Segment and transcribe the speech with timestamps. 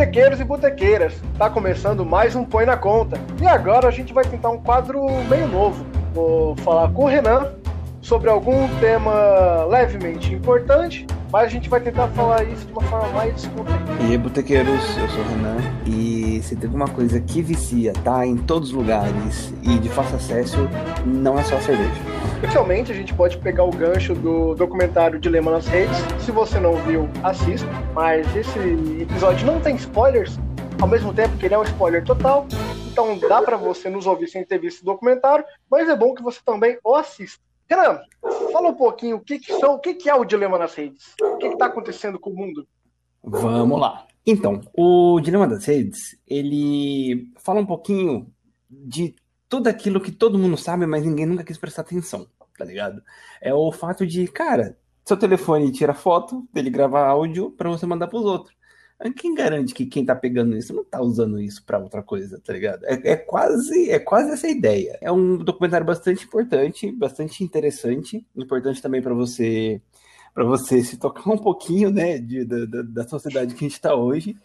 [0.00, 3.20] Botequeiros e botequeiras, tá começando mais um Põe na Conta.
[3.38, 5.84] E agora a gente vai tentar um quadro meio novo.
[6.14, 7.52] Vou falar com o Renan
[8.00, 13.08] sobre algum tema levemente importante, mas a gente vai tentar falar isso de uma forma
[13.08, 13.92] mais descontraída.
[14.00, 15.56] E aí, botequeiros, eu sou o Renan
[15.86, 20.16] e se tem alguma coisa que vicia, tá em todos os lugares e de fácil
[20.16, 20.56] acesso,
[21.06, 21.90] não é só a cerveja.
[22.34, 25.96] Especialmente a gente pode pegar o gancho do documentário Dilema nas Redes.
[26.18, 27.66] Se você não viu, assista.
[27.94, 28.58] Mas esse
[29.02, 30.38] episódio não tem spoilers,
[30.80, 32.46] ao mesmo tempo que ele é um spoiler total.
[32.90, 36.22] Então dá para você nos ouvir sem ter visto o documentário, mas é bom que
[36.22, 37.49] você também o assista.
[37.70, 38.00] Renan,
[38.52, 41.14] fala um pouquinho o que, que são, o que, que é o dilema nas redes?
[41.22, 42.66] O que está acontecendo com o mundo?
[43.22, 44.06] Vamos lá.
[44.26, 48.30] Então, o dilema das redes, ele fala um pouquinho
[48.68, 49.14] de
[49.48, 52.26] tudo aquilo que todo mundo sabe, mas ninguém nunca quis prestar atenção,
[52.58, 53.02] tá ligado?
[53.40, 58.08] É o fato de, cara, seu telefone tira foto dele gravar áudio para você mandar
[58.08, 58.54] para os outros.
[59.16, 62.52] Quem garante que quem tá pegando isso não tá usando isso para outra coisa, tá
[62.52, 62.84] ligado?
[62.84, 64.98] É, é, quase é quase essa ideia.
[65.00, 69.80] É um documentário bastante importante, bastante interessante, importante também para você
[70.34, 73.94] para você se tocar um pouquinho, né, de, da, da sociedade que a gente está
[73.94, 74.36] hoje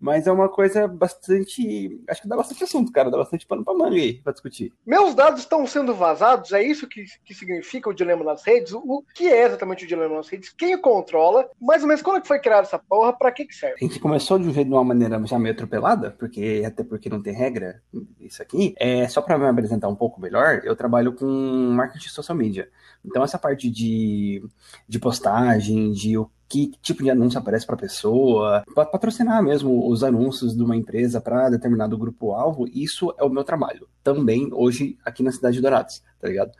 [0.00, 2.00] mas é uma coisa bastante.
[2.08, 3.10] Acho que dá bastante assunto, cara.
[3.10, 4.72] Dá bastante pano pra manga aí pra discutir.
[4.86, 6.52] Meus dados estão sendo vazados?
[6.52, 8.72] É isso que, que significa o dilema nas redes?
[8.72, 10.48] O que é exatamente o dilema nas redes?
[10.50, 11.48] Quem controla?
[11.60, 13.12] Mais ou menos quando que foi criada essa porra?
[13.12, 13.76] Pra que, que serve?
[13.80, 17.10] A gente começou de um jeito de uma maneira já meio atropelada, porque até porque
[17.10, 17.82] não tem regra
[18.18, 18.74] isso aqui.
[18.78, 22.70] É só pra me apresentar um pouco melhor, eu trabalho com marketing social media.
[23.04, 24.42] Então, essa parte de,
[24.88, 30.02] de postagem, de o que tipo de anúncio aparece para a pessoa, patrocinar mesmo os
[30.02, 33.86] anúncios de uma empresa para determinado grupo-alvo, isso é o meu trabalho.
[34.02, 36.52] Também hoje aqui na cidade de Dourados tá ligado?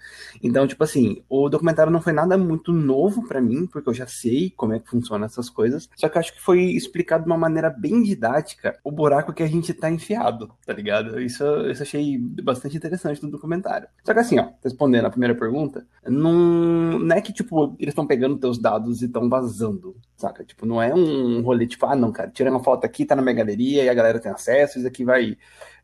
[0.42, 4.06] Então, tipo assim, o documentário não foi nada muito novo para mim, porque eu já
[4.06, 7.30] sei como é que funciona essas coisas, só que eu acho que foi explicado de
[7.30, 11.20] uma maneira bem didática o buraco que a gente tá enfiado, tá ligado?
[11.20, 13.88] Isso, isso eu achei bastante interessante do documentário.
[14.04, 18.06] Só que assim, ó, respondendo a primeira pergunta, não, não é que, tipo, eles estão
[18.06, 20.44] pegando teus dados e estão vazando, saca?
[20.44, 23.22] Tipo, não é um rolê, tipo, ah, não, cara, tira uma foto aqui, tá na
[23.22, 25.36] minha galeria e a galera tem acesso, isso aqui vai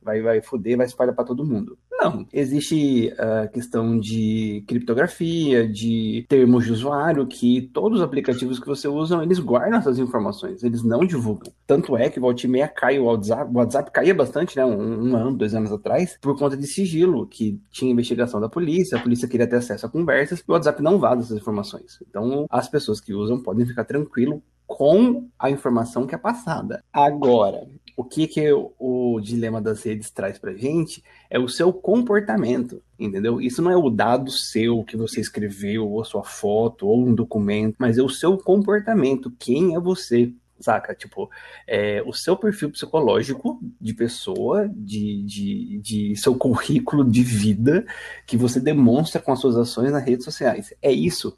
[0.06, 1.76] vai, vai foder, vai espalhar para todo mundo.
[1.90, 8.60] Não, existe a uh, questão de criptografia, de termos de usuário, que todos os aplicativos
[8.60, 11.52] que você usa, eles guardam essas informações, eles não divulgam.
[11.66, 15.16] Tanto é que volta e cai o WhatsApp, o WhatsApp caía bastante, né, um, um,
[15.16, 19.26] ano, dois anos atrás, por conta de sigilo, que tinha investigação da polícia, a polícia
[19.26, 21.98] queria ter acesso a conversas, e o WhatsApp não vaza essas informações.
[22.08, 26.82] Então, as pessoas que usam podem ficar tranquilo com a informação que é passada.
[26.92, 32.82] Agora, o que, que o, dilema das redes traz pra gente é o seu comportamento,
[32.98, 33.40] entendeu?
[33.40, 37.76] Isso não é o dado seu que você escreveu, ou sua foto, ou um documento,
[37.78, 40.30] mas é o seu comportamento, quem é você,
[40.60, 40.94] saca?
[40.94, 41.30] Tipo,
[41.66, 47.86] é, o seu perfil psicológico de pessoa, de, de, de seu currículo de vida
[48.26, 50.74] que você demonstra com as suas ações nas redes sociais.
[50.82, 51.36] É isso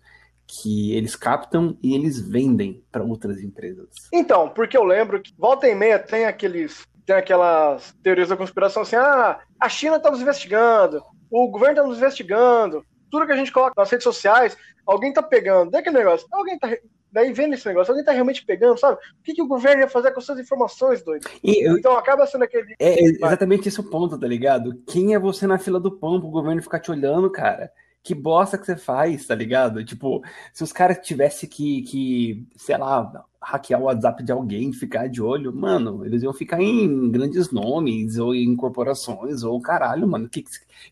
[0.48, 3.88] que eles captam e eles vendem para outras empresas.
[4.12, 8.82] Então, porque eu lembro que volta e meia tem aqueles tem aquelas teorias da conspiração
[8.82, 13.37] assim, ah, a China está nos investigando, o governo está nos investigando, tudo que a
[13.37, 14.56] gente coloca nas redes sociais,
[14.87, 16.69] alguém está pegando, daí aquele negócio, alguém tá
[17.10, 18.98] daí vendo esse negócio, alguém tá realmente pegando, sabe?
[19.19, 21.26] O que, que o governo ia fazer com essas informações, doido?
[21.42, 22.75] Eu, então acaba sendo aquele.
[22.78, 24.82] É exatamente esse o ponto, tá ligado?
[24.87, 27.70] Quem é você na fila do pão pro governo ficar te olhando, cara?
[28.08, 29.84] Que bosta que você faz, tá ligado?
[29.84, 35.10] Tipo, se os caras tivessem que, que, sei lá, hackear o WhatsApp de alguém, ficar
[35.10, 40.26] de olho, mano, eles iam ficar em grandes nomes, ou em corporações, ou caralho, mano,
[40.26, 40.43] que,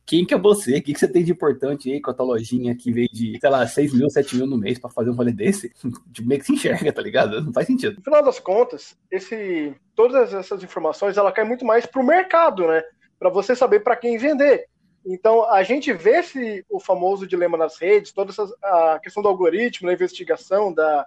[0.04, 0.76] quem que é você?
[0.76, 3.38] O que, que você tem de importante aí com a tua lojinha que veio de,
[3.40, 5.72] sei lá, 6 mil, 7 mil no mês pra fazer um rolê desse?
[6.12, 7.40] Tipo, meio que se enxerga, tá ligado?
[7.40, 7.96] Não faz sentido.
[7.96, 12.82] No final das contas, esse, todas essas informações, ela cai muito mais pro mercado, né?
[13.18, 14.66] Para você saber para quem vender.
[15.06, 19.28] Então, a gente vê se o famoso dilema nas redes, toda essa, a questão do
[19.28, 21.06] algoritmo, da investigação, da,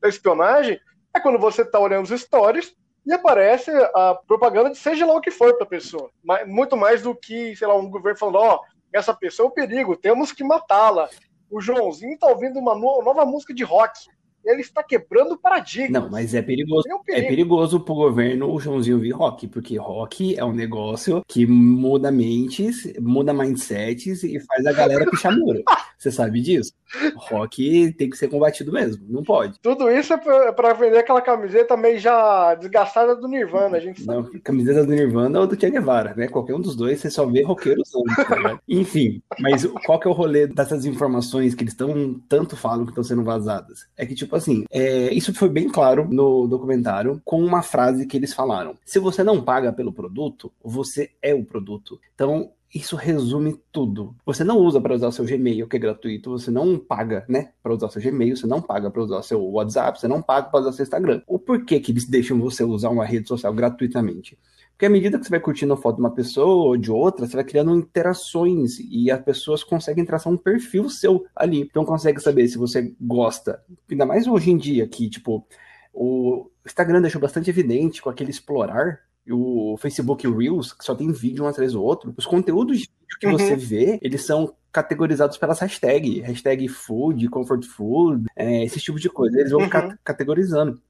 [0.00, 0.80] da espionagem,
[1.12, 2.74] é quando você está olhando os stories
[3.04, 6.10] e aparece a propaganda de seja lá o que for para a pessoa.
[6.46, 8.60] Muito mais do que, sei lá, um governo falando: ó, oh,
[8.92, 11.08] essa pessoa é um perigo, temos que matá-la.
[11.50, 13.98] O Joãozinho está ouvindo uma no nova música de rock.
[14.44, 16.02] Ele está quebrando paradigmas.
[16.02, 16.88] Não, mas é perigoso.
[16.88, 21.22] É, um é perigoso pro governo o Joãozinho vir rock, porque rock é um negócio
[21.26, 25.62] que muda mentes, muda mindsets e faz a galera pichar muro.
[25.98, 26.72] Você sabe disso?
[27.16, 29.58] Rock tem que ser combatido mesmo, não pode.
[29.60, 34.30] Tudo isso é para vender aquela camiseta meio já desgastada do Nirvana, a gente sabe.
[34.32, 36.28] Não, camiseta do Nirvana ou do Che Guevara, né?
[36.28, 38.14] Qualquer um dos dois, você só vê roqueiro usando.
[38.26, 42.84] Tá Enfim, mas qual que é o rolê dessas informações que eles estão tanto falam
[42.84, 43.86] que estão sendo vazadas?
[43.96, 48.16] É que, tipo assim, é, isso foi bem claro no documentário com uma frase que
[48.16, 48.74] eles falaram.
[48.84, 52.00] Se você não paga pelo produto, você é o produto.
[52.14, 54.14] Então, isso resume tudo.
[54.26, 57.72] Você não usa para usar seu Gmail, que é gratuito, você não paga, né, para
[57.72, 60.72] usar seu Gmail, você não paga para usar seu WhatsApp, você não paga para usar
[60.72, 61.22] seu Instagram.
[61.26, 64.38] O porquê que eles deixam você usar uma rede social gratuitamente?
[64.78, 67.26] Porque à medida que você vai curtindo a foto de uma pessoa ou de outra,
[67.26, 71.62] você vai criando interações e as pessoas conseguem traçar um perfil seu ali.
[71.62, 73.60] Então consegue saber se você gosta.
[73.90, 75.44] Ainda mais hoje em dia que, tipo,
[75.92, 81.44] o Instagram deixou bastante evidente com aquele explorar o Facebook Reels, que só tem vídeo
[81.44, 83.32] um atrás do outro, os conteúdos de vídeo que uhum.
[83.32, 86.22] você vê, eles são categorizados pelas hashtags.
[86.22, 89.40] Hashtag food, comfort food, é, esse tipo de coisa.
[89.40, 89.68] Eles vão uhum.
[89.68, 90.80] ca categorizando.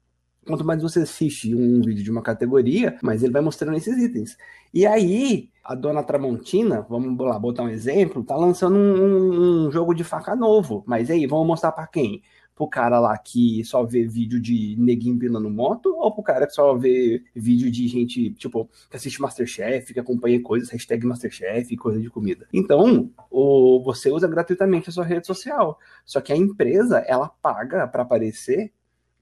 [0.45, 4.37] Quanto mais você assiste um vídeo de uma categoria, mais ele vai mostrando esses itens.
[4.73, 9.93] E aí, a dona Tramontina, vamos lá botar um exemplo, tá lançando um, um jogo
[9.93, 10.83] de faca novo.
[10.87, 12.21] Mas aí, vamos mostrar para quem?
[12.59, 16.51] pro cara lá que só vê vídeo de neguinho empinando moto, ou pro cara que
[16.51, 22.01] só vê vídeo de gente, tipo, que assiste Masterchef, que acompanha coisas, hashtag Masterchef, coisa
[22.01, 22.49] de comida.
[22.51, 25.79] Então, o, você usa gratuitamente a sua rede social.
[26.05, 28.73] Só que a empresa, ela paga para aparecer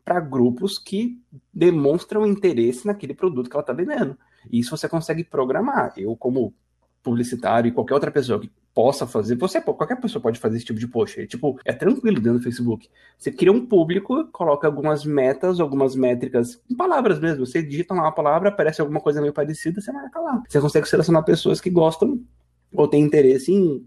[0.07, 1.21] para grupos que
[1.53, 4.17] demonstram interesse naquele produto que ela está vendendo.
[4.49, 5.91] E isso você consegue programar.
[5.97, 6.53] Eu, como
[7.03, 10.79] publicitário e qualquer outra pessoa que possa fazer, você qualquer pessoa pode fazer esse tipo
[10.79, 11.19] de post.
[11.19, 12.89] É, tipo, é tranquilo dentro do Facebook.
[13.17, 17.45] Você cria um público, coloca algumas metas, algumas métricas, palavras mesmo.
[17.45, 20.41] Você digita uma palavra, aparece alguma coisa meio parecida, você marca lá.
[20.47, 22.23] Você consegue selecionar pessoas que gostam
[22.71, 23.85] ou têm interesse em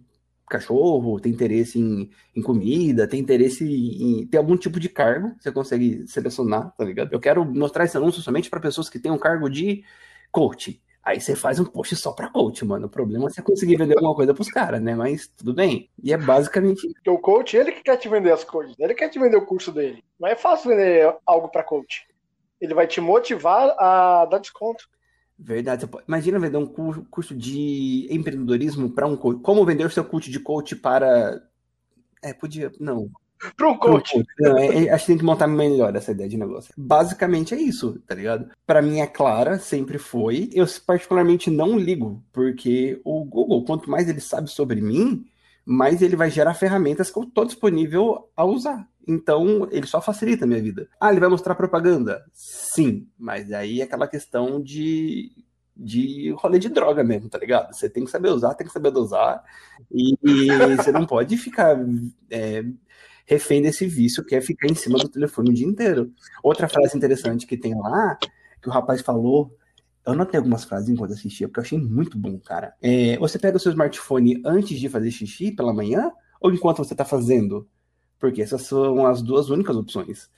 [0.50, 5.50] cachorro, tem interesse em, em comida, tem interesse em, ter algum tipo de cargo, você
[5.50, 7.12] consegue selecionar, tá ligado?
[7.12, 9.84] Eu quero mostrar esse anúncio somente para pessoas que têm um cargo de
[10.30, 10.82] coach.
[11.02, 12.86] Aí você faz um post só pra coach, mano.
[12.86, 14.94] O problema é você conseguir vender alguma coisa pros caras, né?
[14.94, 15.88] Mas tudo bem.
[16.02, 16.86] E é basicamente.
[16.92, 18.78] Porque o coach, ele que quer te vender as coisas.
[18.78, 20.04] Ele quer te vender o curso dele.
[20.20, 22.06] Não é fácil vender algo pra coach.
[22.60, 24.84] Ele vai te motivar a dar desconto.
[25.42, 25.88] Verdade.
[26.06, 29.40] Imagina vender um curso de empreendedorismo para um coach.
[29.40, 31.42] Como vender o seu curso de coach para.
[32.22, 32.70] É, podia.
[32.78, 33.10] Não
[33.56, 34.22] para um coach.
[34.38, 36.72] Não, é, é, acho que tem que montar melhor essa ideia de negócio.
[36.76, 38.50] Basicamente é isso, tá ligado?
[38.66, 40.50] Para mim é clara, sempre foi.
[40.52, 45.24] Eu particularmente não ligo, porque o Google, quanto mais ele sabe sobre mim,
[45.64, 48.88] mais ele vai gerar ferramentas que eu tô disponível a usar.
[49.06, 50.88] Então, ele só facilita a minha vida.
[51.00, 52.24] Ah, ele vai mostrar propaganda?
[52.32, 55.32] Sim, mas aí é aquela questão de
[55.82, 57.72] de rolê de droga mesmo, tá ligado?
[57.74, 59.42] Você tem que saber usar, tem que saber dosar,
[59.90, 60.46] e, e
[60.76, 61.74] você não pode ficar
[62.30, 62.62] é,
[63.24, 66.12] refém desse vício que é ficar em cima do telefone o dia inteiro.
[66.42, 68.18] Outra frase interessante que tem lá,
[68.60, 69.56] que o rapaz falou,
[70.12, 72.74] eu notei algumas frases enquanto assistia, porque eu achei muito bom, cara.
[72.80, 76.10] É, você pega o seu smartphone antes de fazer xixi pela manhã
[76.40, 77.68] ou enquanto você tá fazendo?
[78.18, 80.28] Porque essas são as duas únicas opções.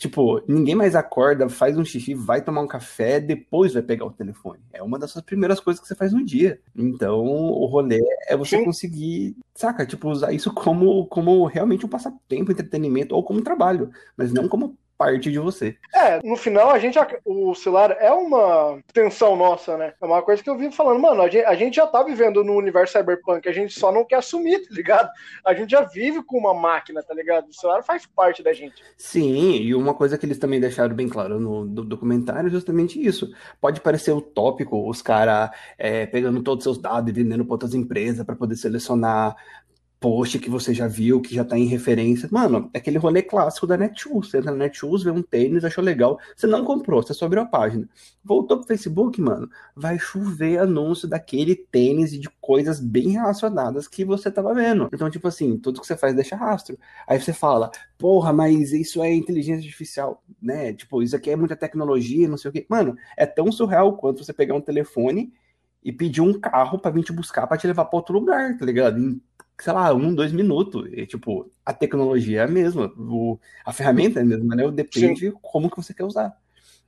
[0.00, 4.10] Tipo, ninguém mais acorda, faz um xixi, vai tomar um café, depois vai pegar o
[4.10, 4.60] telefone.
[4.72, 6.58] É uma das primeiras coisas que você faz no dia.
[6.74, 8.64] Então, o rolê é você Sim.
[8.64, 9.84] conseguir, saca?
[9.84, 14.74] Tipo, usar isso como, como realmente um passatempo, entretenimento ou como trabalho, mas não como
[15.00, 15.78] parte de você.
[15.94, 19.94] É, no final a gente o celular é uma extensão nossa, né?
[19.98, 22.44] É uma coisa que eu vivo falando, mano, a gente, a gente já tá vivendo
[22.44, 25.08] no universo cyberpunk, a gente só não quer assumir, tá ligado?
[25.42, 27.48] A gente já vive com uma máquina, tá ligado?
[27.48, 28.84] O celular faz parte da gente.
[28.98, 33.32] Sim, e uma coisa que eles também deixaram bem claro no documentário é justamente isso.
[33.58, 37.72] Pode parecer utópico os caras é, pegando todos os seus dados e vendendo para outras
[37.72, 39.34] empresas para poder selecionar
[40.00, 42.26] post que você já viu, que já tá em referência.
[42.32, 44.30] Mano, é aquele rolê clássico da Netshoes.
[44.30, 46.18] Você entra na Netshoes, vê um tênis, achou legal.
[46.34, 47.86] Você não comprou, você só abriu a página.
[48.24, 54.02] Voltou pro Facebook, mano, vai chover anúncio daquele tênis e de coisas bem relacionadas que
[54.02, 54.88] você tava vendo.
[54.92, 56.78] Então, tipo assim, tudo que você faz deixa rastro.
[57.06, 60.72] Aí você fala, porra, mas isso é inteligência artificial, né?
[60.72, 62.66] Tipo, isso aqui é muita tecnologia, não sei o quê.
[62.70, 65.30] Mano, é tão surreal quanto você pegar um telefone
[65.84, 68.64] e pedir um carro para vir te buscar para te levar para outro lugar, tá
[68.64, 69.20] ligado?
[69.62, 70.88] Sei lá, um, dois minutos.
[70.92, 74.70] E, tipo, a tecnologia é a mesma, o, a ferramenta é a mesma, né?
[74.70, 75.36] Depende Sim.
[75.42, 76.34] como que você quer usar.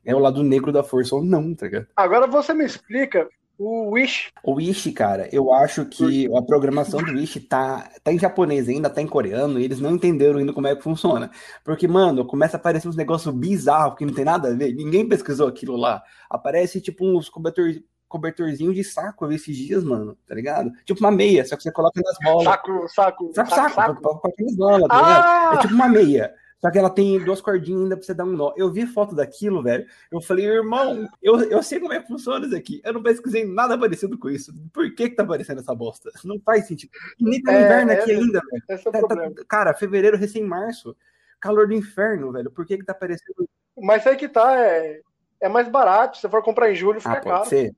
[0.04, 1.86] É o lado negro da força ou não, tá ligado?
[1.96, 4.32] Agora você me explica O Wish.
[4.42, 8.90] O Wish, cara, eu acho que a programação do Wish tá, tá em japonês ainda,
[8.90, 11.30] tá em coreano, e eles não entenderam ainda como é que funciona.
[11.64, 14.74] Porque, mano, começa a aparecer uns negócios bizarros que não tem nada a ver.
[14.74, 16.02] Ninguém pesquisou aquilo lá.
[16.28, 17.72] Aparece, tipo, uns cobertor,
[18.12, 20.70] cobertorzinho de saco esses dias, mano, tá ligado?
[20.84, 22.44] Tipo uma meia, só que você coloca nas bolas.
[22.44, 25.24] Saco, saco, saco, saco, saco, nas bolas, tá ligado?
[25.24, 25.52] Ah!
[25.54, 26.34] É tipo uma meia.
[26.60, 28.52] Só que ela tem duas cordinhas ainda pra você dar um nó.
[28.56, 29.84] Eu vi foto daquilo, velho.
[30.12, 32.80] Eu falei, irmão, eu, eu sei como é que funciona isso aqui.
[32.84, 34.54] Eu não pesquisei nada parecido com isso.
[34.72, 36.08] Por que que tá aparecendo essa bosta?
[36.24, 36.92] Não faz sentido.
[37.18, 38.62] E nem tá É, inverno é, aqui ainda, velho.
[38.68, 40.96] É Tá- tá- cara, fevereiro, recém-março.
[41.40, 42.48] Calor do inferno, velho.
[42.48, 43.48] Por que que tá aparecendo?
[43.76, 45.00] Mas aí que tá, é,
[45.40, 46.18] é mais barato.
[46.18, 47.48] Se for comprar em julho, fica Ah, pode caro.
[47.48, 47.74] ser.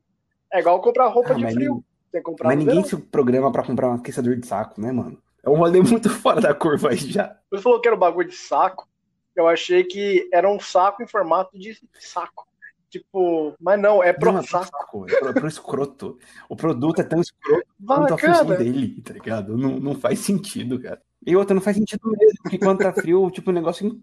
[0.54, 1.84] É igual comprar roupa Ah, de frio.
[2.12, 2.88] Tem que comprar mas ninguém verão.
[2.88, 5.18] se programa pra comprar um aquecedor de saco, né, mano?
[5.42, 7.36] É um rolê muito fora da curva aí já.
[7.50, 8.88] Você falou que era um bagulho de saco.
[9.34, 12.46] Eu achei que era um saco em formato de saco.
[12.88, 14.66] Tipo, mas não, é pro Não, é saco.
[14.66, 16.18] saco, é pro, pro escroto.
[16.48, 19.58] O produto é tão escroto quanto a função dele, tá ligado?
[19.58, 21.02] Não, não faz sentido, cara.
[21.26, 24.00] E outra, não faz sentido mesmo, porque quando tá frio, tipo, o negócio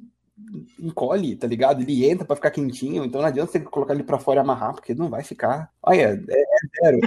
[0.79, 1.81] encolhe, tá ligado?
[1.81, 4.74] Ele entra pra ficar quentinho, então não adianta você colocar ele pra fora e amarrar,
[4.74, 5.71] porque não vai ficar.
[5.81, 7.00] Olha, é, é zero.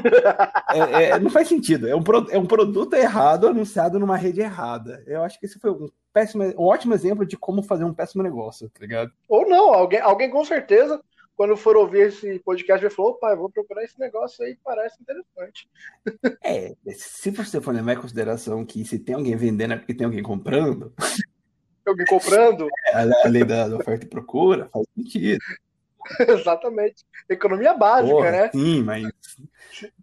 [0.72, 1.88] É- é- não faz sentido.
[1.88, 5.02] É um, pro- é um produto errado anunciado numa rede errada.
[5.06, 8.22] Eu acho que esse foi um péssimo, um ótimo exemplo de como fazer um péssimo
[8.22, 9.10] negócio, tá ligado?
[9.28, 11.00] Ou não, alguém, alguém com certeza,
[11.36, 14.96] quando for ouvir esse podcast, vai falar: opa, eu vou procurar esse negócio aí, parece
[15.02, 15.68] interessante.
[16.44, 20.04] É, se você for levar em consideração que se tem alguém vendendo é porque tem
[20.04, 20.92] alguém comprando,
[21.86, 22.68] Alguém comprando?
[22.92, 25.40] a a lei da oferta e procura faz sentido.
[26.28, 27.04] Exatamente.
[27.28, 28.50] Economia básica, Porra, né?
[28.52, 29.04] Sim, mas.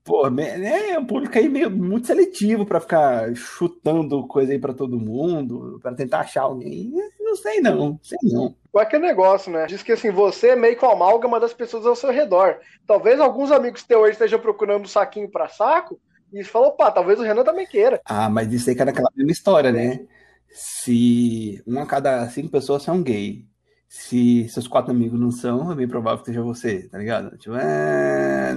[0.03, 4.99] Pô, é um público aí meio muito seletivo pra ficar chutando coisa aí pra todo
[4.99, 6.91] mundo, pra tentar achar alguém.
[7.19, 8.55] Não sei não, sei não.
[8.71, 9.65] Com aquele negócio, né?
[9.67, 12.57] Diz que assim, você é meio que uma amálgama das pessoas ao seu redor.
[12.85, 15.99] Talvez alguns amigos teus aí estejam procurando um saquinho pra saco
[16.33, 18.01] e falou, opa, talvez o Renan também queira.
[18.05, 20.01] Ah, mas isso aí que era aquela mesma história, né?
[20.53, 23.45] Se uma a cada cinco pessoas são gay,
[23.87, 27.37] se seus quatro amigos não são, é bem provável que seja você, tá ligado?
[27.37, 28.55] Tipo, é...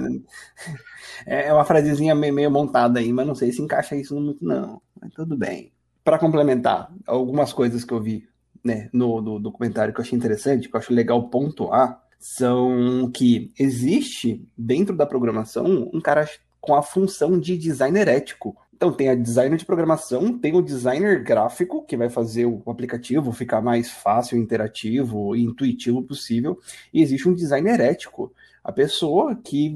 [1.25, 4.81] é uma frasezinha meio, montada aí, mas não sei se encaixa isso muito, não.
[4.99, 5.73] Mas tudo bem.
[6.03, 8.27] Para complementar, algumas coisas que eu vi
[8.63, 13.51] né, no, no documentário que eu achei interessante, que eu acho legal pontuar, são que
[13.59, 16.27] existe dentro da programação um cara
[16.59, 18.57] com a função de designer ético.
[18.75, 23.31] Então tem a designer de programação, tem o designer gráfico, que vai fazer o aplicativo
[23.31, 26.59] ficar mais fácil, interativo e intuitivo possível,
[26.93, 29.73] e existe um designer ético, a pessoa que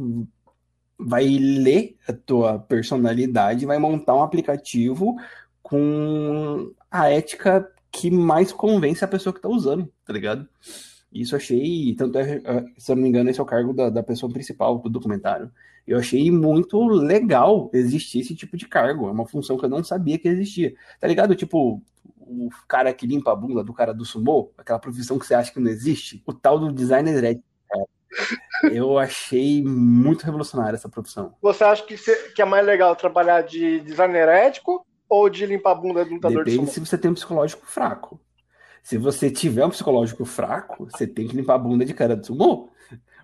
[0.98, 5.16] vai ler a tua personalidade, vai montar um aplicativo
[5.64, 10.48] com a ética que mais convence a pessoa que está usando, tá ligado?
[11.12, 12.40] Isso achei, tanto é,
[12.78, 15.52] se eu não me engano, esse é o cargo da, da pessoa principal do documentário.
[15.88, 19.08] Eu achei muito legal existir esse tipo de cargo.
[19.08, 20.76] É uma função que eu não sabia que existia.
[21.00, 21.36] Tá ligado?
[21.36, 21.82] Tipo,
[22.20, 25.52] o cara que limpa a bunda do cara do sumô, aquela profissão que você acha
[25.52, 26.22] que não existe.
[26.28, 27.20] O tal do designer
[27.68, 27.86] cara.
[28.72, 31.34] Eu achei muito revolucionária essa profissão.
[31.42, 35.72] Você acha que, se- que é mais legal trabalhar de designer ético ou de limpar
[35.72, 36.86] a bunda do lutador de Depende sumo?
[36.86, 38.20] se você tem um psicológico fraco.
[38.90, 42.26] Se você tiver um psicológico fraco, você tem que limpar a bunda de cara de
[42.26, 42.72] sumô.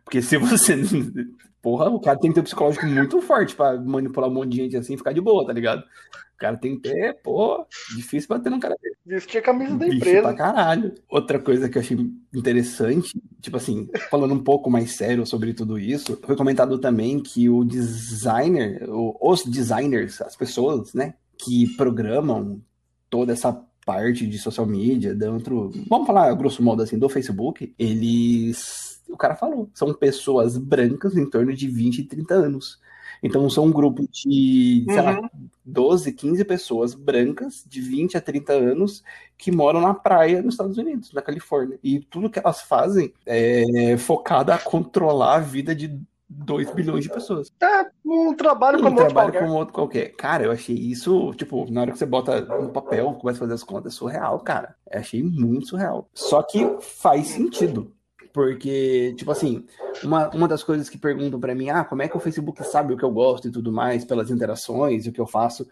[0.04, 0.76] Porque se você.
[1.60, 4.58] Porra, o cara tem que ter um psicológico muito forte pra manipular um monte de
[4.58, 5.80] gente assim e ficar de boa, tá ligado?
[5.80, 8.96] O cara tem que ter, pô, difícil bater num cara desse.
[9.04, 10.22] Vestir a camisa da Bicho empresa.
[10.22, 10.94] pra caralho.
[11.10, 11.98] Outra coisa que eu achei
[12.32, 17.50] interessante, tipo assim, falando um pouco mais sério sobre tudo isso, foi comentado também que
[17.50, 22.62] o designer, os designers, as pessoas, né, que programam
[23.10, 29.02] toda essa parte de social media dentro, vamos falar grosso modo assim, do Facebook, eles,
[29.08, 32.80] o cara falou, são pessoas brancas em torno de 20 e 30 anos.
[33.24, 35.30] Então são um grupo de, sei lá, Uhum.
[35.64, 39.04] 12, 15 pessoas brancas de 20 a 30 anos
[39.36, 41.80] que moram na praia nos Estados Unidos, na Califórnia.
[41.84, 47.10] E tudo que elas fazem é focado a controlar a vida de 2 bilhões de
[47.10, 47.52] pessoas.
[47.62, 49.48] É um trabalho Um como outro trabalho qualquer.
[49.48, 50.16] como outro qualquer.
[50.16, 53.54] Cara, eu achei isso, tipo, na hora que você bota no papel, começa a fazer
[53.54, 54.76] as contas, é surreal, cara.
[54.92, 56.10] Eu achei muito surreal.
[56.14, 57.94] Só que faz sentido.
[58.34, 59.66] Porque, tipo assim,
[60.04, 62.94] uma, uma das coisas que perguntam pra mim, ah, como é que o Facebook sabe
[62.94, 65.66] o que eu gosto e tudo mais, pelas interações e o que eu faço,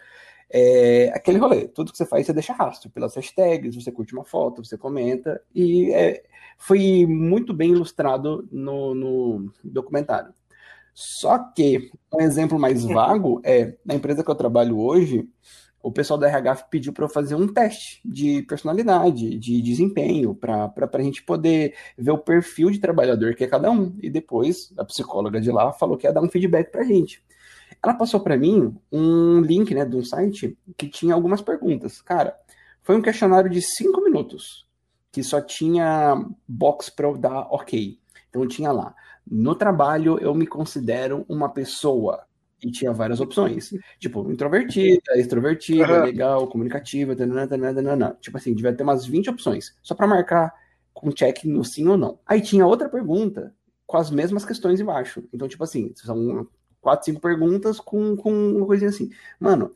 [0.50, 1.68] é aquele rolê.
[1.68, 2.90] Tudo que você faz, você deixa rastro.
[2.90, 5.42] Pelas hashtags, você curte uma foto, você comenta.
[5.54, 6.24] E é,
[6.58, 10.34] foi muito bem ilustrado no, no documentário.
[10.94, 15.28] Só que um exemplo mais vago é na empresa que eu trabalho hoje,
[15.84, 20.72] o pessoal da RH pediu para eu fazer um teste de personalidade, de desempenho, para
[20.94, 23.94] a gente poder ver o perfil de trabalhador que é cada um.
[24.02, 27.22] E depois a psicóloga de lá falou que ia dar um feedback para a gente.
[27.84, 32.02] Ela passou para mim um link né, de um site que tinha algumas perguntas.
[32.02, 32.34] Cara,
[32.82, 34.66] foi um questionário de cinco minutos,
[35.12, 36.16] que só tinha
[36.48, 38.00] box para eu dar ok.
[38.30, 38.96] Então tinha lá,
[39.30, 42.26] no trabalho eu me considero uma pessoa
[42.62, 43.74] e tinha várias opções.
[44.00, 46.06] Tipo, introvertida, extrovertida, uhum.
[46.06, 48.18] legal, comunicativa, tanana, tanana, tanana.
[48.22, 50.54] tipo assim, devia ter umas 20 opções, só para marcar
[50.94, 52.20] com check no sim ou não.
[52.26, 53.54] Aí tinha outra pergunta
[53.86, 55.24] com as mesmas questões embaixo.
[55.34, 56.48] Então, tipo assim, são
[56.80, 59.10] quatro, cinco perguntas com, com uma coisinha assim.
[59.40, 59.74] Mano,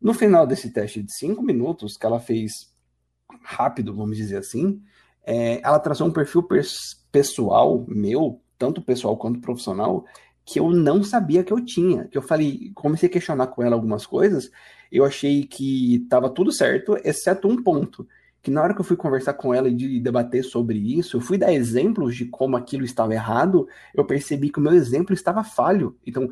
[0.00, 2.72] no final desse teste de cinco minutos, que ela fez
[3.42, 4.82] rápido, vamos dizer assim,
[5.24, 6.46] é, ela traçou um perfil
[7.10, 10.04] pessoal meu, tanto pessoal quanto profissional,
[10.44, 12.04] que eu não sabia que eu tinha.
[12.04, 14.52] Que eu falei, comecei a questionar com ela algumas coisas,
[14.92, 18.06] eu achei que estava tudo certo, exceto um ponto.
[18.40, 21.20] Que na hora que eu fui conversar com ela e de debater sobre isso, eu
[21.20, 25.42] fui dar exemplos de como aquilo estava errado, eu percebi que o meu exemplo estava
[25.42, 25.96] falho.
[26.06, 26.28] Então,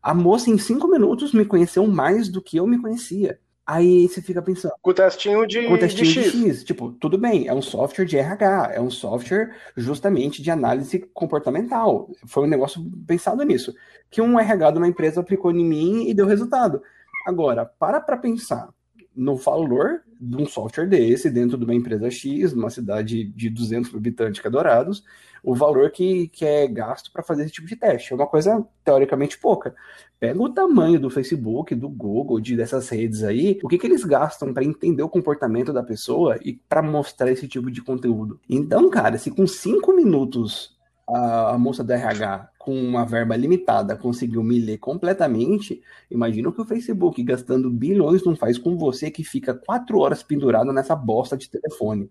[0.00, 3.40] a moça em cinco minutos me conheceu mais do que eu me conhecia.
[3.66, 4.74] Aí você fica pensando.
[4.82, 6.32] Com o testinho de, com o testinho de, X.
[6.32, 6.64] de X.
[6.64, 12.10] Tipo, tudo bem, é um software de RH, é um software justamente de análise comportamental.
[12.26, 13.74] Foi um negócio pensado nisso.
[14.10, 16.82] Que um RH de uma empresa aplicou em mim e deu resultado.
[17.26, 18.68] Agora, para para pensar
[19.16, 23.94] no valor de um software desse dentro de uma empresa X, numa cidade de 200
[23.94, 25.04] habitantes que é Dourados,
[25.42, 28.12] o valor que, que é gasto para fazer esse tipo de teste.
[28.12, 29.74] É uma coisa teoricamente pouca.
[30.18, 34.04] Pega o tamanho do Facebook, do Google, de dessas redes aí, o que, que eles
[34.04, 38.40] gastam para entender o comportamento da pessoa e para mostrar esse tipo de conteúdo.
[38.48, 40.73] Então, cara, se com cinco minutos
[41.06, 46.52] a, a moça da RH com uma verba limitada conseguiu me ler completamente, imagina o
[46.52, 50.96] que o Facebook gastando bilhões não faz com você que fica quatro horas pendurado nessa
[50.96, 52.10] bosta de telefone.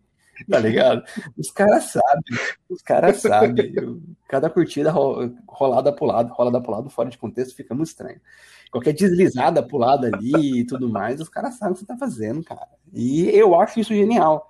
[0.49, 1.03] Tá ligado?
[1.37, 3.73] Os caras sabem, os caras sabem.
[4.27, 4.91] Cada curtida
[5.47, 8.19] rolada pro lado, rolada pro lado, fora de contexto, fica muito estranho.
[8.71, 11.95] Qualquer deslizada pro lado ali e tudo mais, os caras sabem o que você tá
[11.95, 12.67] fazendo, cara.
[12.91, 14.49] E eu acho isso genial.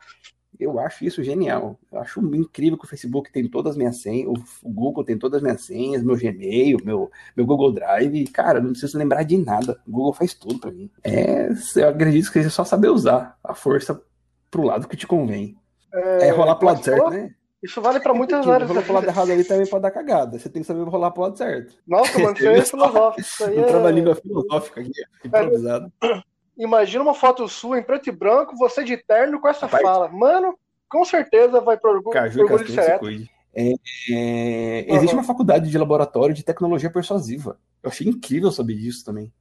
[0.60, 1.80] Eu acho isso genial.
[1.92, 4.30] Eu acho incrível que o Facebook tem todas as minhas senhas,
[4.62, 8.28] o Google tem todas as minhas senhas, meu Gmail, meu, meu Google Drive.
[8.28, 9.80] Cara, não preciso lembrar de nada.
[9.88, 10.90] O Google faz tudo para mim.
[11.04, 14.02] É, eu acredito que é só saber usar a força
[14.50, 15.58] pro lado que te convém.
[15.94, 17.34] É, é rolar pro lado certo, né?
[17.64, 18.70] Isso vale para muitas áreas.
[18.70, 20.38] Rolar pro lado errado ali também pode dar cagada.
[20.38, 21.76] Você tem que saber rolar pro lado certo.
[21.88, 23.22] Nossa, mano, isso aí é filosófico.
[23.22, 23.64] Isso aí é...
[23.64, 24.92] trabalhinho filosófica aqui,
[25.24, 25.92] improvisado.
[26.04, 26.22] É,
[26.58, 30.08] imagina uma foto sua em preto e branco, você de terno com essa Rapaz, fala.
[30.10, 30.58] Mano,
[30.90, 33.70] com certeza vai pro orgulho, Caju pro orgulho se é,
[34.10, 34.96] é, uhum.
[34.96, 37.60] Existe uma faculdade de laboratório de tecnologia persuasiva.
[37.84, 39.32] Eu achei incrível saber disso também.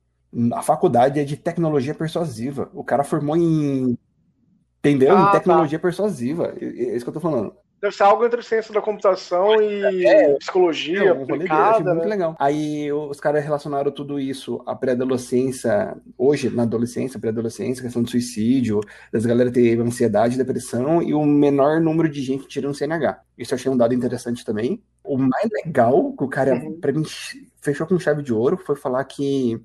[0.53, 2.71] A faculdade é de tecnologia persuasiva.
[2.75, 3.97] O cara formou em
[4.85, 5.17] Entendeu?
[5.17, 5.31] Ah, em tá.
[5.33, 5.83] tecnologia tá.
[5.83, 6.55] persuasiva.
[6.61, 7.55] É isso que eu tô falando.
[7.83, 11.95] Deve ser algo entre ciência da computação e é, psicologia é, um aplicada, né?
[11.95, 12.37] muito legal.
[12.39, 18.81] Aí os caras relacionaram tudo isso à pré-adolescência, hoje na adolescência, pré-adolescência, questão de suicídio,
[19.13, 23.21] das galera ter ansiedade, depressão e o menor número de gente tirando CNH.
[23.37, 24.81] Isso eu achei um dado interessante também.
[25.03, 26.79] O mais legal que o cara, uhum.
[26.79, 27.03] pra mim,
[27.61, 29.61] fechou com chave de ouro foi falar que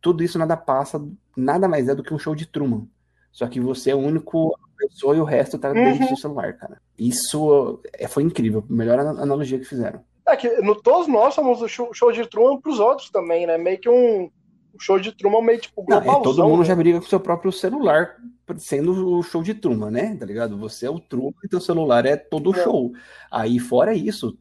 [0.00, 1.00] tudo isso nada passa,
[1.36, 2.88] nada mais é do que um show de Truman.
[3.30, 4.52] Só que você é o único
[4.88, 6.08] pessoa e o resto tá dentro do uhum.
[6.08, 6.80] seu celular, cara.
[6.98, 8.64] Isso é, foi incrível.
[8.68, 10.04] Melhor analogia que fizeram.
[10.26, 13.58] É que no, todos nós somos o show, show de Truman pros outros também, né?
[13.58, 14.30] Meio que um,
[14.74, 16.12] um show de Truman meio tipo globalzão.
[16.12, 16.66] Não, é, todo mundo né?
[16.66, 18.16] já briga com o seu próprio celular,
[18.58, 20.16] sendo o show de Truman, né?
[20.16, 20.56] Tá ligado?
[20.58, 22.62] Você é o Truman e teu celular é todo o é.
[22.62, 22.92] show.
[23.30, 24.36] Aí, fora isso,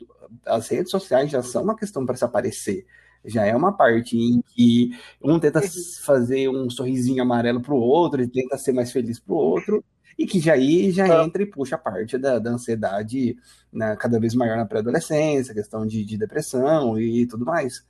[0.45, 2.85] as redes sociais já são uma questão para se aparecer
[3.23, 5.67] já é uma parte em que um tenta uhum.
[6.03, 9.83] fazer um sorrisinho amarelo pro outro e tenta ser mais feliz pro outro,
[10.17, 11.23] e que já aí já ah.
[11.23, 13.37] entra e puxa a parte da, da ansiedade
[13.71, 17.85] né, cada vez maior na pré-adolescência, questão de, de, depressão e tudo mais.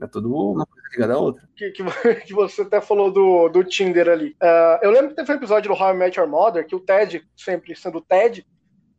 [0.00, 1.48] É tudo uma coisa ligada à outra.
[1.56, 1.82] Que, que,
[2.26, 4.36] que, você até falou do, do Tinder ali.
[4.40, 6.80] Uh, eu lembro que teve um episódio do How I Met Your Mother, que o
[6.80, 8.46] Ted, sempre sendo o Ted,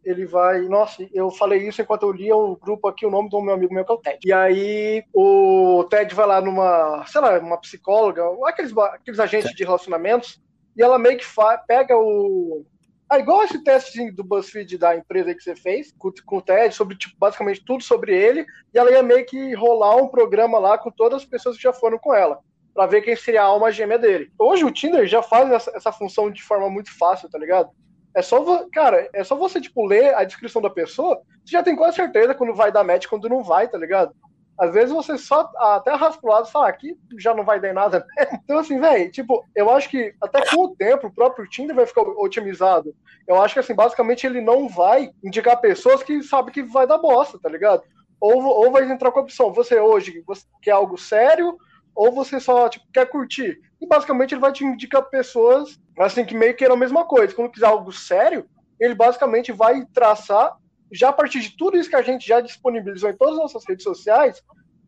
[0.04, 0.62] ele vai.
[0.62, 3.74] Nossa, eu falei isso enquanto eu lia um grupo aqui, o nome do meu amigo
[3.74, 4.20] meu que é o Ted.
[4.26, 9.64] E aí o Ted vai lá numa, sei lá, uma psicóloga, aqueles, aqueles agentes de
[9.64, 10.42] relacionamentos,
[10.76, 11.26] e ela meio que
[11.68, 12.66] pega o.
[13.10, 16.74] Ah, igual esse teste do BuzzFeed da empresa que você fez, com, com o Ted,
[16.76, 20.78] sobre tipo, basicamente tudo sobre ele, e ela ia meio que rolar um programa lá
[20.78, 22.40] com todas as pessoas que já foram com ela
[22.80, 24.32] para ver quem seria a alma gêmea dele.
[24.38, 27.70] Hoje o Tinder já faz essa, essa, função de forma muito fácil, tá ligado?
[28.16, 31.76] É só, cara, é só você, tipo, ler a descrição da pessoa, você já tem
[31.76, 34.14] quase certeza quando vai dar match quando não vai, tá ligado?
[34.60, 37.60] Às vezes você só até arrasta pro lado e fala, ah, aqui já não vai
[37.60, 38.06] dar em nada.
[38.44, 41.86] Então, assim, velho, tipo, eu acho que até com o tempo o próprio Tinder vai
[41.86, 42.96] ficar otimizado.
[43.28, 46.98] Eu acho que, assim, basicamente ele não vai indicar pessoas que sabem que vai dar
[46.98, 47.84] bosta, tá ligado?
[48.20, 51.58] Ou, ou vai entrar com a opção, você hoje você quer algo sério,
[51.96, 53.60] ou você só tipo, quer curtir.
[53.80, 57.34] E basicamente ele vai te indicar pessoas assim que meio que queiram a mesma coisa.
[57.34, 58.46] Quando quiser algo sério,
[58.80, 60.56] ele basicamente vai traçar
[60.92, 63.64] já a partir de tudo isso que a gente já disponibilizou em todas as nossas
[63.68, 64.42] redes sociais,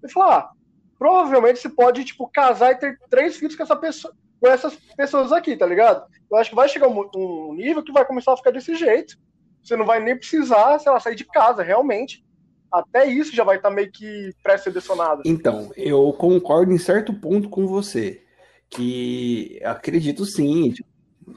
[0.03, 0.51] e falar, ah,
[0.97, 5.31] provavelmente você pode, tipo, casar e ter três filhos com, essa pessoa, com essas pessoas
[5.31, 6.05] aqui, tá ligado?
[6.31, 9.17] Eu acho que vai chegar um, um nível que vai começar a ficar desse jeito.
[9.63, 12.25] Você não vai nem precisar, sei lá, sair de casa, realmente.
[12.71, 15.21] Até isso já vai estar tá meio que pré-selecionado.
[15.25, 18.23] Então, eu concordo em certo ponto com você.
[18.69, 20.89] Que acredito sim, tipo,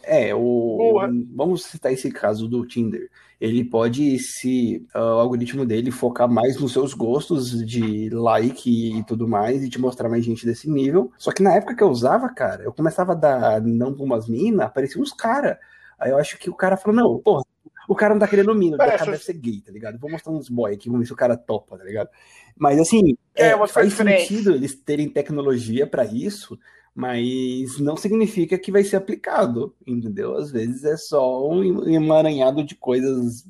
[0.03, 1.01] é, o,
[1.35, 3.11] vamos citar esse caso do Tinder.
[3.45, 9.05] Ele pode, se uh, o algoritmo dele focar mais nos seus gostos de like e
[9.05, 11.13] tudo mais, e te mostrar mais gente desse nível.
[11.19, 14.27] Só que na época que eu usava, cara, eu começava a dar não pra umas
[14.27, 15.59] minas, apareciam uns caras.
[15.99, 17.45] Aí eu acho que o cara falou, não, porra,
[17.89, 19.99] o cara não tá querendo mina, o cara deve ser gay, tá ligado?
[19.99, 22.09] Vou mostrar uns boy aqui, vamos ver se o cara topa, tá ligado?
[22.57, 26.59] Mas assim, é, é faz sentido eles terem tecnologia para isso,
[26.95, 30.37] mas não significa que vai ser aplicado, entendeu?
[30.37, 33.45] Às vezes é só um emaranhado de coisas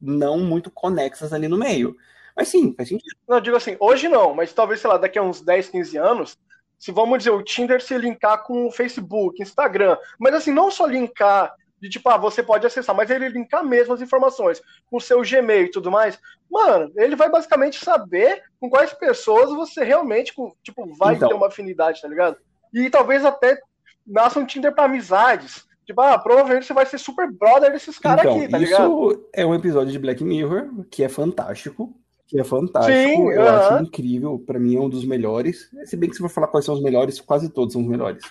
[0.00, 1.96] não muito conexas ali no meio.
[2.36, 3.16] Mas sim, faz sentido.
[3.28, 6.38] Não, digo assim, hoje não, mas talvez, sei lá, daqui a uns 10, 15 anos,
[6.78, 10.86] se vamos dizer, o Tinder se linkar com o Facebook, Instagram, mas assim, não só
[10.86, 14.60] linkar de tipo, ah, você pode acessar, mas ele linkar mesmo as informações
[14.90, 16.18] com o seu Gmail e tudo mais,
[16.50, 21.46] mano, ele vai basicamente saber com quais pessoas você realmente, tipo, vai então, ter uma
[21.46, 22.36] afinidade, tá ligado?
[22.72, 23.60] E talvez até
[24.06, 25.66] nasça um Tinder para amizades.
[25.86, 29.10] Tipo, ah, provavelmente você vai ser super brother desses caras então, aqui, tá isso ligado?
[29.10, 31.94] Isso é um episódio de Black Mirror que é fantástico.
[32.26, 33.48] Que é fantástico, Sim, eu uh -huh.
[33.48, 35.70] acho incrível, para mim é um dos melhores.
[35.86, 38.22] Se bem que se for falar quais são os melhores, quase todos são os melhores.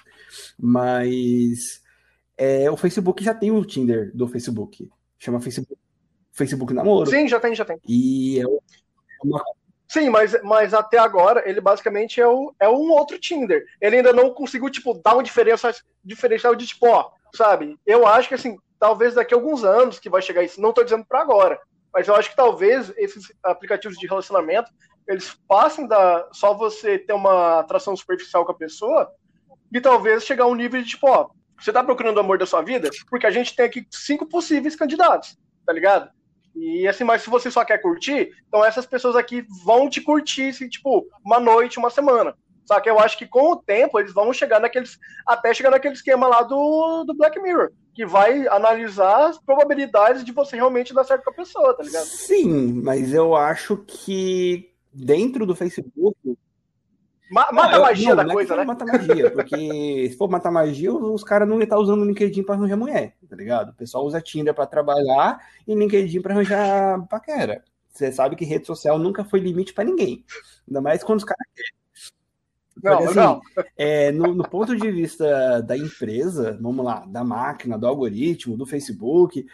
[0.59, 1.81] Mas
[2.37, 4.89] é, o Facebook já tem o Tinder do Facebook.
[5.17, 5.81] Chama Facebook,
[6.31, 7.09] Facebook Namoro.
[7.09, 7.79] Sim, já tem, já tem.
[7.87, 8.45] E é
[9.23, 9.43] uma
[9.87, 13.65] Sim, mas, mas até agora ele basicamente é, o, é um outro Tinder.
[13.79, 15.71] Ele ainda não conseguiu, tipo, dar um diferencial,
[16.03, 17.79] diferencial de, tipo, ó, sabe?
[17.85, 20.59] Eu acho que, assim, talvez daqui a alguns anos que vai chegar isso.
[20.59, 21.59] Não tô dizendo para agora,
[21.93, 24.69] mas eu acho que talvez esses aplicativos de relacionamento,
[25.07, 29.09] eles passem da só você ter uma atração superficial com a pessoa
[29.73, 32.45] e talvez chegar a um nível de, tipo, ó, você tá procurando o amor da
[32.45, 32.89] sua vida?
[33.09, 36.09] Porque a gente tem aqui cinco possíveis candidatos, tá ligado?
[36.55, 40.49] E assim, mas se você só quer curtir, então essas pessoas aqui vão te curtir,
[40.49, 42.35] assim, tipo, uma noite, uma semana.
[42.65, 44.97] Só que eu acho que com o tempo eles vão chegar naqueles.
[45.25, 50.33] Até chegar naquele esquema lá do, do Black Mirror, que vai analisar as probabilidades de
[50.33, 52.05] você realmente dar certo com a pessoa, tá ligado?
[52.05, 56.37] Sim, mas eu acho que dentro do Facebook
[57.29, 58.63] mata não, a magia não, da não é coisa, é né?
[58.63, 62.43] Mata magia, porque se for matar magia, os caras não iam estar usando o LinkedIn
[62.43, 63.69] para arranjar mulher, tá ligado?
[63.69, 67.63] O pessoal usa Tinder para trabalhar e LinkedIn para arranjar paquera.
[67.89, 70.23] Você sabe que rede social nunca foi limite para ninguém.
[70.67, 71.77] Ainda mais quando os caras querem.
[72.83, 73.41] Não, assim, não.
[73.75, 78.67] É, no, no, ponto de vista da empresa, vamos lá, da máquina, do algoritmo, do
[78.67, 79.45] Facebook, o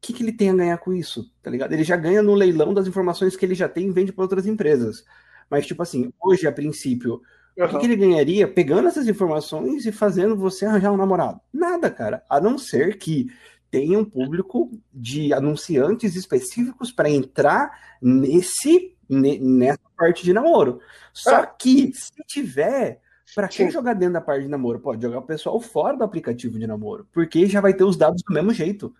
[0.00, 1.30] que, que ele tem a ganhar com isso?
[1.42, 1.72] Tá ligado?
[1.72, 4.46] Ele já ganha no leilão das informações que ele já tem e vende para outras
[4.46, 5.04] empresas.
[5.50, 7.20] Mas, tipo assim, hoje, a princípio,
[7.58, 7.64] uhum.
[7.64, 11.40] o que, que, ele ganharia pegando essas informações e fazendo você arranjar um namorado?
[11.52, 12.24] Nada, cara.
[12.30, 13.26] A não ser que
[13.70, 20.80] tenha um público de anunciantes específicos para entrar nesse nessa parte de namoro.
[21.12, 21.54] Só é.
[21.58, 23.00] que, se tiver,
[23.34, 26.58] para quem jogar dentro da parte de namoro, pode jogar o pessoal fora do aplicativo
[26.58, 28.94] de namoro, porque já vai ter os dados do mesmo jeito.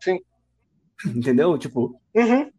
[0.00, 0.20] Sim.
[1.06, 1.58] Entendeu?
[1.58, 2.00] Tipo.
[2.14, 2.50] Uhum.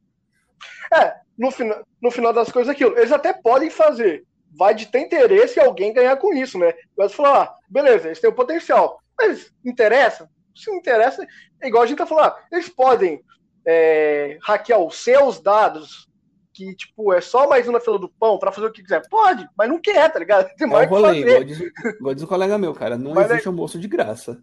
[0.93, 2.98] É, no, final, no final das coisas aquilo.
[2.98, 4.26] Eles até podem fazer.
[4.56, 6.74] Vai de ter interesse alguém ganhar com isso, né?
[6.98, 9.00] Mas falar, ah, beleza, eles têm o potencial.
[9.17, 10.30] Mas interessa?
[10.56, 11.26] Se interessa,
[11.62, 13.24] é igual a gente tá falando, ah, eles podem
[13.65, 16.08] é, hackear os seus dados,
[16.54, 19.02] que, tipo, é só mais uma fila do pão para fazer o que quiser.
[19.10, 20.54] Pode, mas não quer, tá ligado?
[20.56, 23.48] Tem mais é rolê, igual diz, igual diz um colega meu, cara, não mas existe
[23.48, 23.50] é...
[23.50, 24.39] almoço de graça.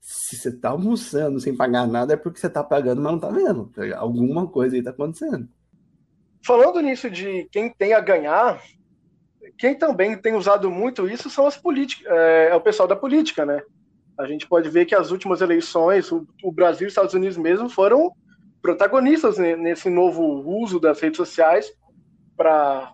[0.00, 3.30] Se você tá almoçando sem pagar nada, é porque você tá pagando, mas não tá
[3.30, 3.72] vendo.
[3.96, 5.48] Alguma coisa aí tá acontecendo.
[6.44, 8.60] Falando nisso de quem tem a ganhar,
[9.56, 13.46] quem também tem usado muito isso são as políticas, é, é, o pessoal da política,
[13.46, 13.62] né?
[14.18, 17.36] A gente pode ver que as últimas eleições, o, o Brasil e os Estados Unidos
[17.36, 18.12] mesmo foram
[18.60, 21.72] protagonistas nesse novo uso das redes sociais
[22.36, 22.92] para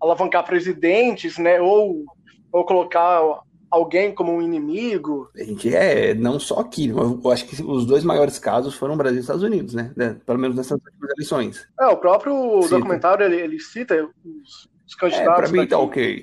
[0.00, 1.60] alavancar presidentes, né?
[1.60, 2.04] Ou,
[2.52, 3.22] ou colocar
[3.70, 5.30] alguém como um inimigo.
[5.34, 9.18] A gente é, não só aqui, eu acho que os dois maiores casos foram Brasil
[9.18, 9.92] e Estados Unidos, né?
[10.24, 11.68] Pelo menos nessas últimas eleições.
[11.78, 12.76] É, o próprio cita.
[12.76, 15.50] documentário ele, ele cita os, os candidatos.
[15.50, 16.22] É, pra mim tá ok.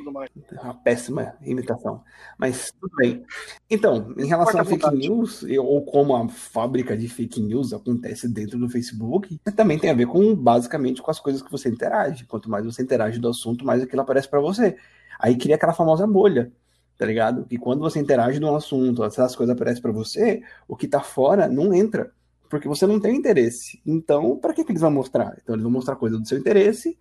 [0.61, 2.01] Uma péssima imitação.
[2.37, 3.23] Mas tudo bem.
[3.69, 8.57] Então, em relação a fake news, ou como a fábrica de fake news acontece dentro
[8.57, 12.25] do Facebook, também tem a ver com basicamente com as coisas que você interage.
[12.25, 14.75] Quanto mais você interage do assunto, mais aquilo aparece para você.
[15.19, 16.51] Aí cria aquela famosa bolha
[16.97, 17.45] tá ligado?
[17.45, 21.47] Que quando você interage num assunto, essas coisas aparecem para você, o que tá fora
[21.47, 22.11] não entra,
[22.49, 23.81] porque você não tem interesse.
[23.85, 25.37] Então, para que, que eles vão mostrar?
[25.41, 26.97] Então, eles vão mostrar coisa do seu interesse,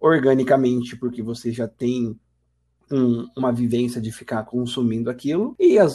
[0.00, 2.18] organicamente, porque você já tem
[2.90, 5.94] um, uma vivência de ficar consumindo aquilo, e as,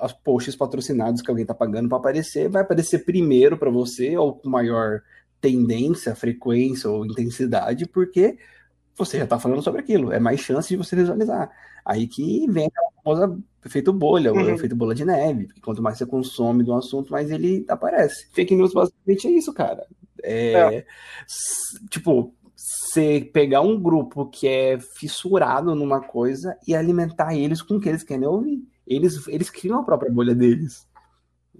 [0.00, 4.34] as posts patrocinados que alguém tá pagando para aparecer, vai aparecer primeiro para você, ou
[4.34, 5.02] com maior
[5.40, 8.38] tendência, frequência ou intensidade, porque
[8.96, 11.50] você já está falando sobre aquilo, é mais chance de você visualizar.
[11.84, 14.44] Aí que vem aquela famosa efeito bolha, uhum.
[14.44, 18.28] o efeito bola de neve, quanto mais você consome do assunto, mais ele aparece.
[18.32, 19.86] Fake news basicamente é isso, cara.
[20.22, 20.86] É, é.
[21.90, 27.80] Tipo, você pegar um grupo que é fissurado numa coisa e alimentar eles com o
[27.80, 28.66] que eles querem ouvir.
[28.86, 30.86] Eles, eles criam a própria bolha deles.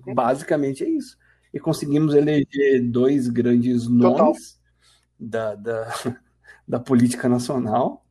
[0.07, 0.15] Uhum.
[0.15, 1.17] Basicamente é isso.
[1.53, 4.59] E conseguimos eleger dois grandes nomes
[5.19, 5.93] da, da,
[6.67, 8.05] da política nacional,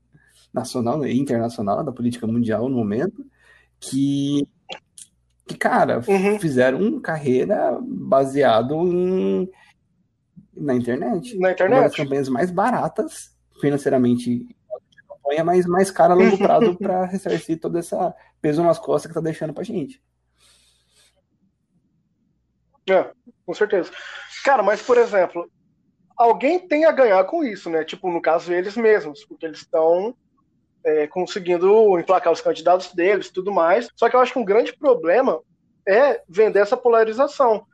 [0.53, 3.25] nacional e internacional, da política mundial no momento,
[3.79, 4.47] que,
[5.47, 6.39] que cara, uhum.
[6.39, 9.49] fizeram carreira baseado em,
[10.55, 11.37] na internet.
[11.37, 11.77] Na internet.
[11.77, 14.45] Uma das campanhas mais baratas, financeiramente,
[15.25, 17.95] campanha, mas mais cara a longo prazo para ressarcir todo esse
[18.41, 20.01] peso nas costas que tá deixando pra gente.
[22.87, 23.11] É,
[23.45, 23.91] com certeza.
[24.43, 25.49] Cara, mas por exemplo,
[26.17, 27.83] alguém tem a ganhar com isso, né?
[27.83, 30.15] Tipo, no caso, eles mesmos, porque eles estão
[30.83, 33.89] é, conseguindo emplacar os candidatos deles tudo mais.
[33.95, 35.41] Só que eu acho que um grande problema
[35.87, 37.65] é vender essa polarização.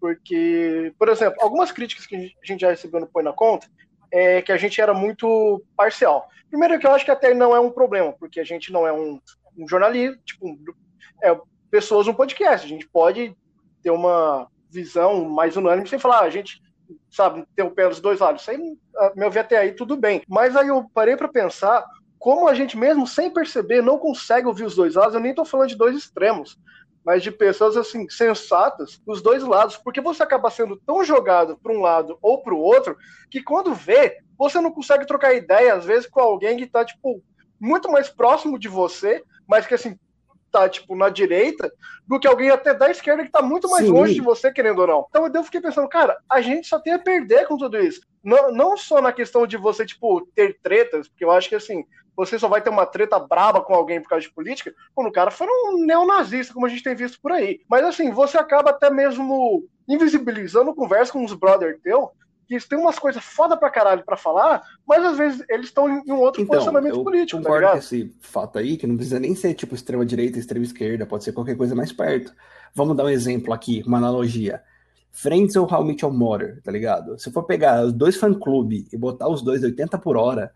[0.00, 3.66] Porque, por exemplo, algumas críticas que a gente já recebeu no Põe na Conta
[4.10, 6.28] é que a gente era muito parcial.
[6.48, 8.92] Primeiro que eu acho que até não é um problema, porque a gente não é
[8.92, 9.20] um,
[9.56, 10.58] um jornalista, tipo, um,
[11.22, 11.38] é,
[11.70, 12.66] pessoas no podcast.
[12.66, 13.36] A gente pode
[13.82, 16.60] ter uma visão mais unânime sem falar, ah, a gente
[17.10, 18.42] sabe, ter o pé dos dois lados.
[18.42, 18.76] Isso aí,
[19.16, 20.22] meu ver até aí, tudo bem.
[20.28, 21.84] Mas aí eu parei para pensar
[22.18, 25.14] como a gente mesmo, sem perceber, não consegue ouvir os dois lados.
[25.14, 26.58] Eu nem estou falando de dois extremos,
[27.04, 31.72] mas de pessoas assim sensatas dos dois lados, porque você acaba sendo tão jogado para
[31.72, 32.96] um lado ou para o outro
[33.30, 37.22] que quando vê, você não consegue trocar ideia às vezes com alguém que está tipo
[37.58, 39.98] muito mais próximo de você, mas que assim
[40.50, 41.72] tá, tipo, na direita,
[42.06, 43.92] do que alguém até da esquerda que tá muito mais Sim.
[43.92, 45.06] longe de você, querendo ou não.
[45.08, 48.00] Então eu fiquei pensando, cara, a gente só tem a perder com tudo isso.
[48.22, 51.84] Não, não só na questão de você, tipo, ter tretas, porque eu acho que, assim,
[52.16, 55.12] você só vai ter uma treta braba com alguém por causa de política quando o
[55.12, 57.60] cara for um neonazista, como a gente tem visto por aí.
[57.68, 62.12] Mas, assim, você acaba até mesmo invisibilizando conversa com uns brother teu
[62.50, 65.88] que eles têm umas coisas foda pra caralho pra falar, mas às vezes eles estão
[65.88, 67.40] em um outro então, posicionamento político.
[67.40, 70.36] Tá concordo tá com esse fato aí, que não precisa nem ser tipo extrema direita,
[70.36, 72.34] extrema esquerda, pode ser qualquer coisa mais perto.
[72.74, 74.60] Vamos dar um exemplo aqui, uma analogia.
[75.12, 77.16] Friends ou How Meet Your Mother, tá ligado?
[77.20, 80.52] Se for pegar os dois fã-clube e botar os dois 80 por hora,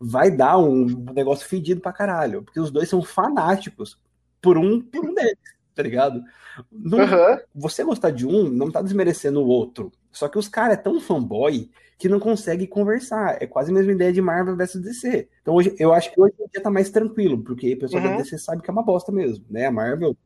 [0.00, 3.96] vai dar um negócio fedido pra caralho, porque os dois são fanáticos
[4.42, 5.38] por um, por um deles,
[5.76, 6.24] tá ligado?
[6.72, 7.38] Não, uhum.
[7.54, 9.92] Você gostar de um não tá desmerecendo o outro.
[10.10, 13.40] Só que os caras é tão fanboy que não consegue conversar.
[13.40, 15.28] É quase a mesma ideia de Marvel versus DC.
[15.42, 18.10] Então hoje, eu acho que hoje em dia tá mais tranquilo, porque a pessoa uhum.
[18.12, 19.66] da DC sabe que é uma bosta mesmo, né?
[19.66, 20.16] A Marvel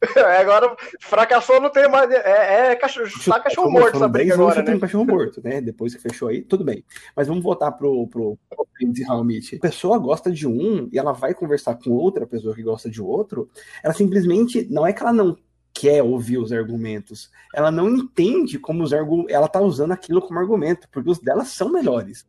[0.40, 2.10] agora fracassou, não tem mais.
[2.10, 4.74] É, é cachorro, tá cachorro morto essa briga agora, né?
[4.74, 5.60] Um cachorro morto, né?
[5.60, 6.84] Depois que fechou aí, tudo bem.
[7.14, 11.34] Mas vamos voltar pro, pro, pro Prince A pessoa gosta de um e ela vai
[11.34, 13.50] conversar com outra pessoa que gosta de outro.
[13.82, 14.66] Ela simplesmente.
[14.70, 15.36] Não é que ela não
[15.74, 17.30] quer ouvir os argumentos.
[17.54, 19.32] Ela não entende como os argumentos.
[19.32, 22.24] Ela tá usando aquilo como argumento, porque os delas são melhores.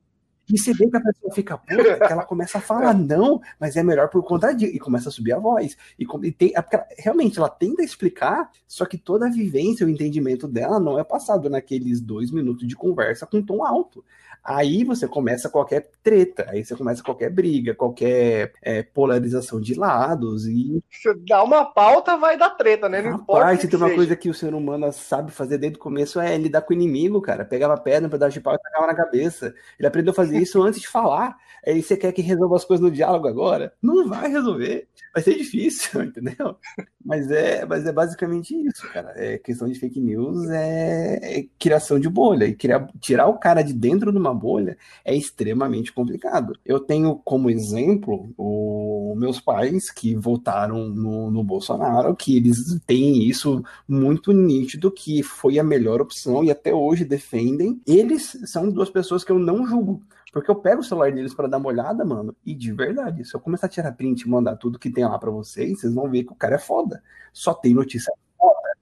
[0.49, 3.75] E se vê que a pessoa fica puta, que ela começa a falar, não, mas
[3.75, 4.75] é melhor por conta disso.
[4.75, 5.77] E começa a subir a voz.
[5.97, 9.89] E, e tem, é ela, realmente, ela tenta explicar, só que toda a vivência, o
[9.89, 14.03] entendimento dela não é passado naqueles dois minutos de conversa com tom alto.
[14.43, 20.47] Aí você começa qualquer treta, aí você começa qualquer briga, qualquer é, polarização de lados
[20.47, 20.83] e.
[20.89, 23.03] Você dá uma pauta, vai dar treta, né?
[23.03, 26.19] Não Rapaz, se tem uma coisa que o ser humano sabe fazer desde o começo
[26.19, 27.45] é lidar com o inimigo, cara.
[27.45, 29.53] Pegava pedra, um pedaço de pau e tacava na cabeça.
[29.77, 31.35] Ele aprendeu a fazer fazer isso antes de falar.
[31.65, 33.71] Aí você quer que resolva as coisas no diálogo agora?
[33.81, 34.87] Não vai resolver.
[35.13, 36.55] Vai ser difícil, entendeu?
[37.03, 39.13] Mas é, mas é basicamente isso, cara.
[39.15, 42.45] É questão de fake news é, é criação de bolha.
[42.45, 46.57] E criar, tirar o cara de dentro de uma bolha é extremamente complicado.
[46.65, 53.23] Eu tenho como exemplo os meus pais que votaram no, no Bolsonaro, que eles têm
[53.27, 57.79] isso muito nítido, que foi a melhor opção e até hoje defendem.
[57.85, 60.01] Eles são duas pessoas que eu não julgo.
[60.31, 63.35] Porque eu pego o celular deles para dar uma olhada, mano, e de verdade, se
[63.35, 66.09] eu começar a tirar print e mandar tudo que tem lá para vocês, vocês vão
[66.09, 67.03] ver que o cara é foda.
[67.33, 68.77] Só tem notícia foda.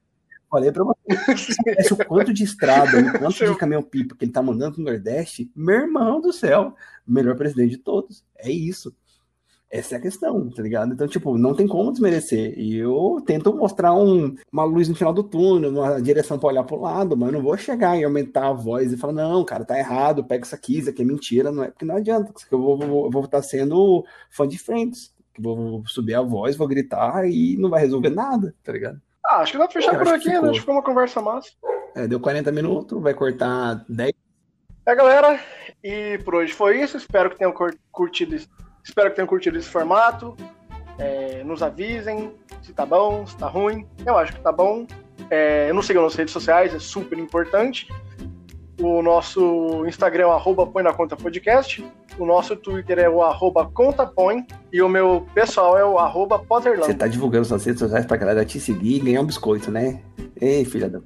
[0.50, 1.92] Falei pra vocês.
[1.92, 5.82] o quanto de estrada, o quanto de caminhão-pipa que ele tá mandando pro Nordeste, meu
[5.82, 8.24] irmão do céu, melhor presidente de todos.
[8.38, 8.96] É isso.
[9.72, 10.94] Essa é a questão, tá ligado?
[10.94, 12.58] Então, tipo, não tem como desmerecer.
[12.58, 16.64] E eu tento mostrar um, uma luz no final do túnel, uma direção para olhar
[16.64, 19.64] pro lado, mas eu não vou chegar e aumentar a voz e falar, não, cara,
[19.64, 22.60] tá errado, pega isso aqui, isso aqui é mentira, não é, porque não adianta, eu
[22.60, 27.30] vou, vou, eu vou estar sendo fã de Friends, vou subir a voz, vou gritar
[27.30, 29.00] e não vai resolver nada, tá ligado?
[29.24, 30.40] Ah, acho que dá pra fechar por aqui, né?
[30.40, 31.52] Acho que ficou uma conversa massa.
[31.96, 34.12] É, deu 40 minutos, vai cortar 10.
[34.88, 35.40] É, galera,
[35.84, 36.98] e por hoje foi isso.
[36.98, 37.54] Espero que tenham
[37.92, 38.50] curtido isso
[38.84, 40.36] Espero que tenham curtido esse formato.
[40.98, 43.88] É, nos avisem se tá bom, se tá ruim.
[44.06, 44.86] Eu acho que tá bom.
[45.30, 47.88] É, nos sigam nas redes sociais, é super importante.
[48.82, 51.86] O nosso Instagram é o arroba põe na conta podcast.
[52.18, 54.46] O nosso Twitter é o arroba contapõe.
[54.72, 56.86] E o meu pessoal é o arroba Potterland.
[56.86, 60.02] Você tá divulgando suas redes sociais pra galera te seguir e ganhar um biscoito, né?
[60.40, 61.02] Ei, filha da...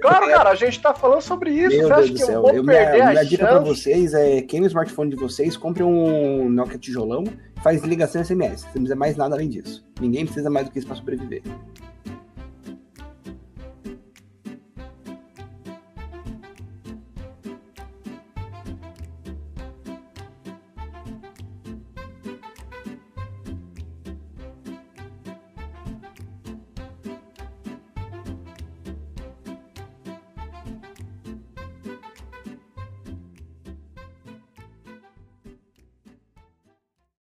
[0.00, 1.76] Claro, cara, a gente tá falando sobre isso.
[1.76, 2.48] Meu Você Deus do céu.
[2.52, 6.78] Eu, minha, minha dica pra vocês é: quem no smartphone de vocês, compre um Nokia
[6.78, 7.24] tijolão,
[7.62, 8.60] faz ligação SMS.
[8.60, 9.86] Você não precisa mais nada além disso.
[10.00, 11.42] Ninguém precisa mais do que isso pra sobreviver.